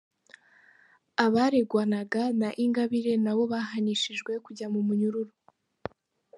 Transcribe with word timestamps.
Abareganwaga 1.25 2.23
na 2.39 2.49
Ingabire 2.63 3.13
na 3.23 3.31
bo 3.37 3.43
bahanishijwe 3.53 4.31
kujya 4.45 4.67
mu 4.73 4.81
munyururu 4.87 5.33